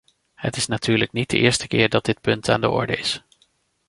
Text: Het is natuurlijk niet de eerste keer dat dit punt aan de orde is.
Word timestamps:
Het 0.33 0.55
is 0.55 0.67
natuurlijk 0.67 1.11
niet 1.11 1.29
de 1.29 1.37
eerste 1.37 1.67
keer 1.67 1.89
dat 1.89 2.05
dit 2.05 2.21
punt 2.21 2.49
aan 2.49 2.61
de 2.61 2.69
orde 2.69 2.95
is. 2.97 3.23